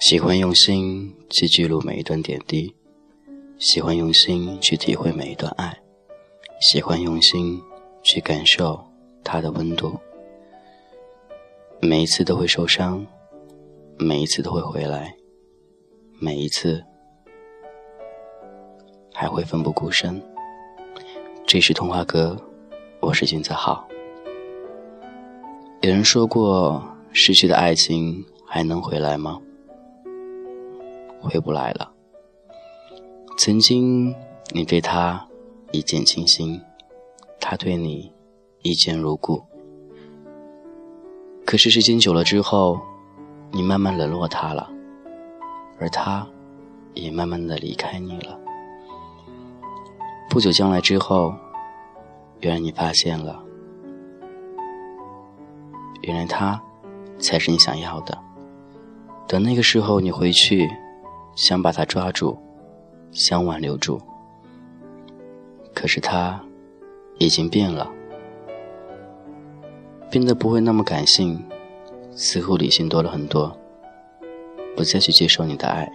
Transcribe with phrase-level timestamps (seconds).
[0.00, 2.74] 喜欢用心去记录每一段点滴，
[3.58, 5.80] 喜欢用心去体会每一段爱，
[6.60, 7.58] 喜欢用心
[8.02, 8.84] 去感受
[9.24, 9.98] 它的温度。
[11.80, 13.06] 每一次都会受伤，
[13.98, 15.16] 每一次都会回来，
[16.20, 16.84] 每一次
[19.14, 20.33] 还会奋不顾身。
[21.54, 22.36] 这是童话哥，
[22.98, 23.86] 我是金子浩。
[25.82, 26.82] 有人说过，
[27.12, 29.40] 失去的爱情还能回来吗？
[31.20, 31.92] 回不来了。
[33.38, 34.12] 曾经
[34.52, 35.28] 你对他
[35.70, 36.60] 一见倾心，
[37.38, 38.12] 他对你
[38.62, 39.40] 一见如故。
[41.46, 42.80] 可是时间久了之后，
[43.52, 44.68] 你慢慢冷落他了，
[45.78, 46.26] 而他
[46.94, 48.40] 也慢慢的离开你了。
[50.28, 51.32] 不久将来之后，
[52.44, 53.42] 原来你发现了，
[56.02, 56.62] 原来他
[57.18, 58.16] 才是你想要的。
[59.26, 60.70] 等那个时候你回去。
[61.36, 62.38] 想把他抓住，
[63.10, 64.00] 想挽留住，
[65.74, 66.40] 可是他
[67.18, 67.90] 已经变了，
[70.08, 71.44] 变得不会那么感性，
[72.12, 73.52] 似乎理性多了很多，
[74.76, 75.92] 不再去接受你的爱，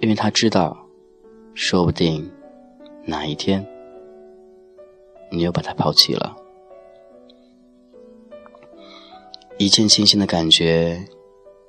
[0.00, 0.76] 因为他知道，
[1.54, 2.30] 说不定
[3.06, 3.66] 哪一天
[5.30, 6.36] 你又把他抛弃了。
[9.58, 11.04] 一见倾心的感觉，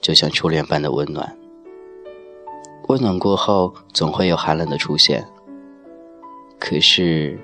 [0.00, 1.36] 就像初恋般的温暖。
[2.88, 5.26] 温暖过后，总会有寒冷的出现。
[6.58, 7.38] 可是，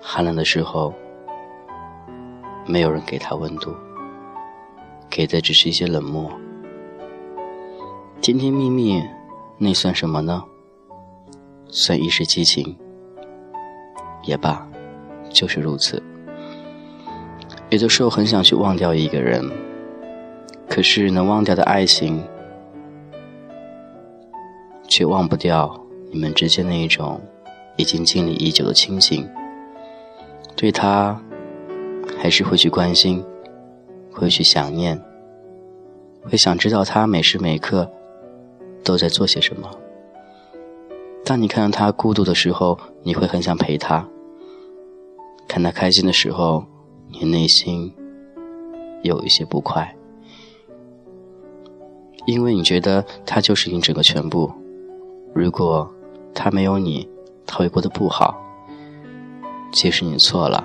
[0.00, 0.92] 寒冷的时候，
[2.66, 3.74] 没有人给他温度，
[5.08, 6.30] 给的只是一些冷漠。
[8.20, 9.02] 甜甜蜜蜜，
[9.58, 10.44] 那算什么呢？
[11.68, 12.76] 算一时激情，
[14.24, 14.68] 也罢，
[15.36, 16.02] 就是如此。
[17.68, 19.44] 有的时候很想去忘掉一个人，
[20.66, 22.24] 可是能忘掉的爱情。
[24.88, 25.78] 却忘不掉
[26.10, 27.20] 你们之间那一种
[27.76, 29.28] 已经经历已久的亲情，
[30.54, 31.20] 对他
[32.16, 33.22] 还是会去关心，
[34.10, 34.98] 会去想念，
[36.22, 37.90] 会想知道他每时每刻
[38.82, 39.68] 都在做些什么。
[41.24, 44.08] 当你看到他孤独的时候，你会很想陪他；
[45.56, 46.66] 看他开心的时候，
[47.08, 47.90] 你内心
[49.02, 49.96] 有一些不快，
[52.26, 54.52] 因为你觉得他就是你整个全部。
[55.34, 55.90] 如果
[56.34, 57.08] 他没有你，
[57.46, 58.36] 他会过得不好。
[59.72, 60.62] 其实你错了。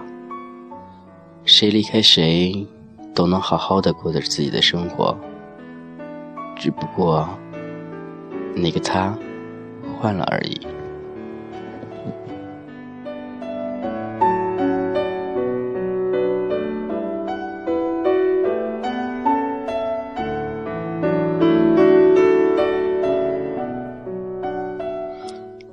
[1.46, 2.68] 谁离开谁，
[3.16, 5.18] 都能好好的过着自己的生活。
[6.58, 7.30] 只不过，
[8.54, 9.18] 那个他
[9.98, 10.60] 换了而已。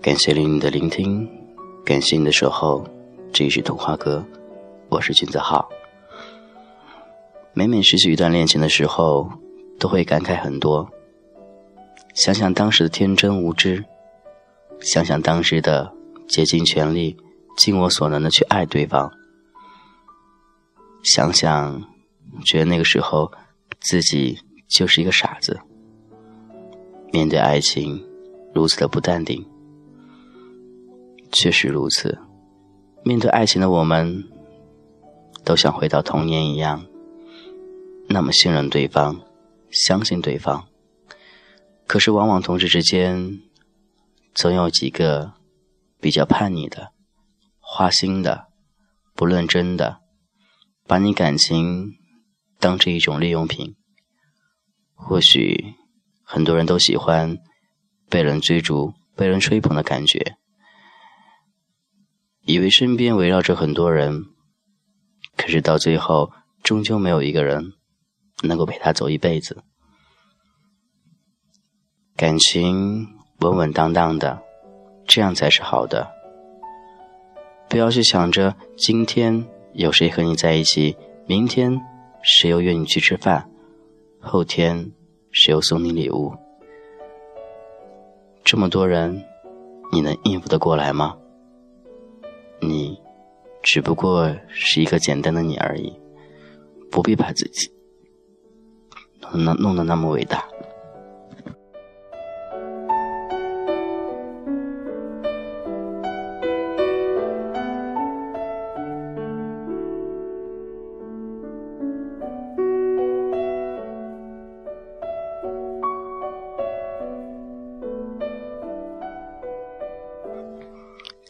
[0.08, 1.28] 感谢你的聆听，
[1.84, 2.82] 感谢你的守候。
[3.30, 4.24] 这里是童话哥，
[4.88, 5.68] 我是君子浩。
[7.52, 9.30] 每每失去一段恋情的时候，
[9.78, 10.88] 都会感慨很多。
[12.14, 13.84] 想想当时的天真无知，
[14.80, 15.92] 想想当时的
[16.26, 17.14] 竭尽全力、
[17.58, 19.12] 尽我所能的去爱对方，
[21.02, 21.84] 想想，
[22.46, 23.30] 觉得那个时候
[23.78, 25.60] 自己就是一个傻子，
[27.12, 28.02] 面对爱情
[28.54, 29.46] 如此的不淡定。
[31.30, 32.18] 确实如此，
[33.04, 34.24] 面对爱情的我们，
[35.44, 36.86] 都想回到童年一样，
[38.08, 39.20] 那么信任对方，
[39.70, 40.66] 相信对方。
[41.86, 43.40] 可是往往同事之间，
[44.34, 45.32] 总有几个
[46.00, 46.92] 比较叛逆的、
[47.60, 48.48] 花心的、
[49.14, 50.00] 不认真的，
[50.86, 51.92] 把你感情
[52.58, 53.74] 当成一种利用品。
[54.94, 55.74] 或许
[56.24, 57.38] 很多人都喜欢
[58.10, 60.36] 被人追逐、被人吹捧的感觉。
[62.48, 64.24] 以为身边围绕着很多人，
[65.36, 67.74] 可是到最后，终究没有一个人
[68.42, 69.62] 能够陪他走一辈子。
[72.16, 73.06] 感情
[73.40, 74.40] 稳稳当当的，
[75.06, 76.10] 这样才是好的。
[77.68, 80.96] 不要去想着今天有谁和你在一起，
[81.26, 81.78] 明天
[82.22, 83.50] 谁又约你去吃饭，
[84.22, 84.90] 后天
[85.30, 86.34] 谁又送你礼物。
[88.42, 89.22] 这么多人，
[89.92, 91.18] 你能应付得过来吗？
[92.60, 92.98] 你
[93.62, 95.92] 只不过是一个简单的你而已，
[96.90, 97.70] 不必把自己
[99.32, 100.44] 弄弄弄得那么伟大。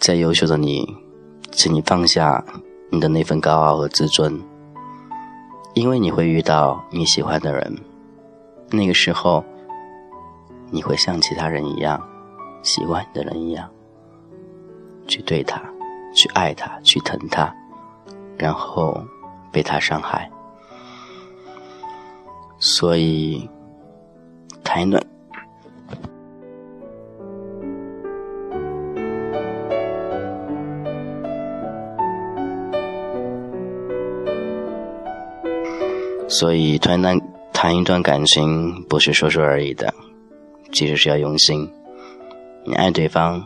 [0.00, 0.86] 再优秀的你，
[1.58, 2.44] 请你放下
[2.88, 4.40] 你的那份高傲和自尊，
[5.74, 7.76] 因为你会遇到你喜欢的人，
[8.70, 9.44] 那个时候，
[10.70, 12.00] 你会像其他人一样，
[12.62, 13.68] 喜欢你的人一样，
[15.08, 15.60] 去对他，
[16.14, 17.52] 去爱他，去疼他，
[18.36, 18.96] 然后
[19.50, 20.30] 被他伤害。
[22.60, 23.50] 所以，
[24.62, 25.04] 谈一段。
[36.28, 37.18] 所以，谈谈
[37.54, 39.92] 谈一段感情不是说说而已的，
[40.72, 41.68] 其实是要用心。
[42.64, 43.42] 你爱对方，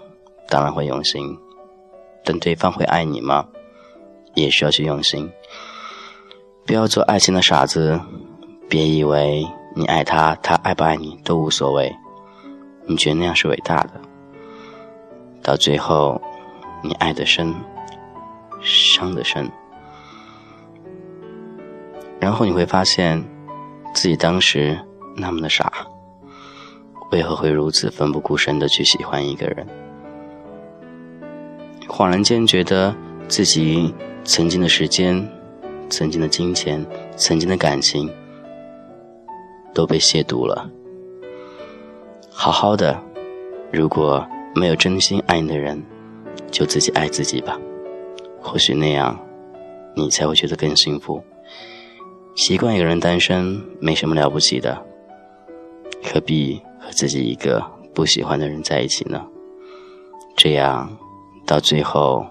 [0.49, 1.39] 当然会用心，
[2.25, 3.47] 但对方会爱你吗？
[4.35, 5.31] 也需要去用心。
[6.67, 8.01] 不要做爱情的傻子，
[8.69, 9.47] 别以为
[9.77, 11.95] 你爱他，他爱不爱你都无所谓。
[12.87, 13.93] 你觉得那样是伟大的，
[15.41, 16.21] 到最后，
[16.83, 17.55] 你爱的深，
[18.61, 19.49] 伤的深。
[22.23, 23.21] 然后你会发现，
[23.93, 24.79] 自己当时
[25.17, 25.73] 那么的傻，
[27.11, 29.67] 为何会如此奋不顾身的去喜欢一个人？
[31.89, 32.95] 恍然间觉得
[33.27, 33.93] 自己
[34.23, 35.29] 曾经的时间、
[35.91, 36.87] 曾经的金钱、
[37.17, 38.09] 曾经的感情
[39.75, 40.71] 都被亵渎了。
[42.31, 42.97] 好好的，
[43.73, 45.83] 如果没有真心爱你的人，
[46.53, 47.59] 就自己爱自己吧。
[48.41, 49.19] 或许那样，
[49.97, 51.21] 你才会觉得更幸福。
[52.35, 54.83] 习惯一个人单身没什么了不起的，
[56.03, 57.63] 何必和自己一个
[57.95, 59.23] 不喜欢的人在一起呢？
[60.35, 60.91] 这样
[61.47, 62.25] 到最后，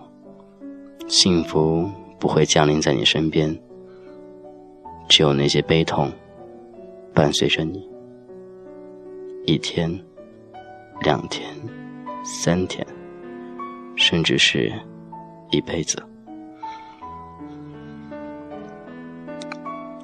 [1.07, 1.89] 幸福
[2.19, 3.56] 不会降临在你身边，
[5.07, 6.12] 只有那些悲痛
[7.13, 7.88] 伴随着你，
[9.45, 10.03] 一天、
[11.01, 11.48] 两天、
[12.24, 12.86] 三天，
[13.95, 14.74] 甚至是
[15.51, 16.01] 一辈子。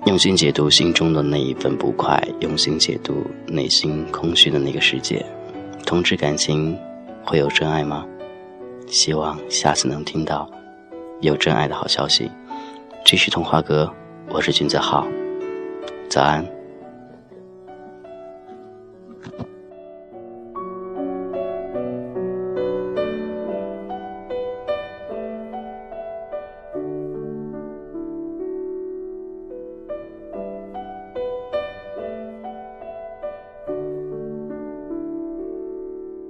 [0.08, 5.24] 用心解读心中的那一份不快，用心解读内心空虚的那个世界。
[5.86, 6.80] 同志感情
[7.26, 8.06] 会有真爱吗？
[8.88, 10.50] 希望下次能听到
[11.20, 12.32] 有真爱的好消息。
[13.04, 13.94] 继续童话阁，
[14.30, 15.06] 我是君子浩，
[16.10, 16.57] 早安。